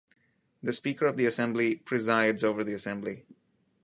The 0.63 0.73
Speaker 0.73 1.05
of 1.05 1.15
the 1.15 1.27
Assembly 1.27 1.75
presides 1.75 2.43
over 2.43 2.63
the 2.63 2.73
Assembly. 2.73 3.23